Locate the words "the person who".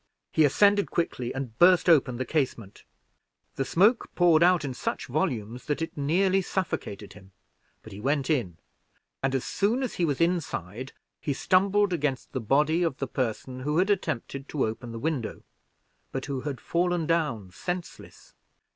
12.97-13.77